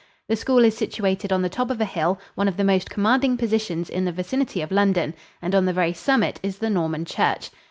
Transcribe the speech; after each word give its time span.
The 0.29 0.35
school 0.35 0.65
is 0.65 0.75
situated 0.75 1.31
on 1.31 1.43
the 1.43 1.47
top 1.47 1.69
of 1.69 1.79
a 1.79 1.85
hill, 1.85 2.17
one 2.33 2.47
of 2.47 2.57
the 2.57 2.63
most 2.63 2.89
commanding 2.89 3.37
positions 3.37 3.87
in 3.87 4.03
the 4.03 4.11
vicinity 4.11 4.63
of 4.63 4.71
London, 4.71 5.13
and 5.43 5.53
on 5.53 5.65
the 5.65 5.73
very 5.73 5.93
summit 5.93 6.39
is 6.41 6.57
the 6.57 6.71
Norman 6.71 7.05
church. 7.05 7.51